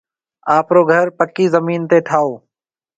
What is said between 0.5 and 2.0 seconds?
آپرو گهر پڪِي زمين تي